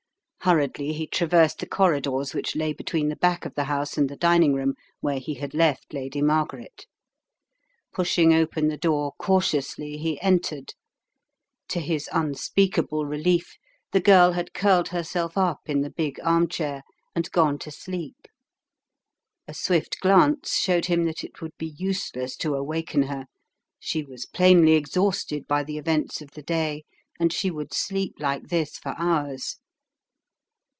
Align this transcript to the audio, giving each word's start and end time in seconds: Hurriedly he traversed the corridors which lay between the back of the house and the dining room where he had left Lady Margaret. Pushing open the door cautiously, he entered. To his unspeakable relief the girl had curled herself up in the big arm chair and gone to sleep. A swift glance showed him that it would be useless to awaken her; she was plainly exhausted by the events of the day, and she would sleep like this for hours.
Hurriedly 0.43 0.93
he 0.93 1.05
traversed 1.05 1.59
the 1.59 1.67
corridors 1.67 2.33
which 2.33 2.55
lay 2.55 2.73
between 2.73 3.09
the 3.09 3.15
back 3.15 3.45
of 3.45 3.53
the 3.53 3.65
house 3.65 3.95
and 3.95 4.09
the 4.09 4.15
dining 4.17 4.55
room 4.55 4.73
where 4.99 5.19
he 5.19 5.35
had 5.35 5.53
left 5.53 5.93
Lady 5.93 6.19
Margaret. 6.19 6.87
Pushing 7.93 8.33
open 8.33 8.67
the 8.67 8.75
door 8.75 9.11
cautiously, 9.19 9.97
he 9.97 10.19
entered. 10.19 10.73
To 11.67 11.79
his 11.79 12.09
unspeakable 12.11 13.05
relief 13.05 13.55
the 13.91 13.99
girl 13.99 14.31
had 14.31 14.51
curled 14.55 14.87
herself 14.87 15.37
up 15.37 15.59
in 15.69 15.81
the 15.81 15.91
big 15.91 16.19
arm 16.23 16.47
chair 16.49 16.81
and 17.13 17.29
gone 17.31 17.59
to 17.59 17.69
sleep. 17.69 18.27
A 19.47 19.53
swift 19.53 19.99
glance 19.99 20.55
showed 20.55 20.87
him 20.87 21.03
that 21.03 21.23
it 21.23 21.39
would 21.43 21.55
be 21.59 21.75
useless 21.77 22.35
to 22.37 22.55
awaken 22.55 23.03
her; 23.03 23.27
she 23.79 24.01
was 24.03 24.25
plainly 24.25 24.71
exhausted 24.73 25.45
by 25.47 25.63
the 25.63 25.77
events 25.77 26.19
of 26.19 26.31
the 26.31 26.41
day, 26.41 26.83
and 27.19 27.31
she 27.31 27.51
would 27.51 27.75
sleep 27.75 28.15
like 28.19 28.47
this 28.47 28.79
for 28.79 28.95
hours. 28.97 29.57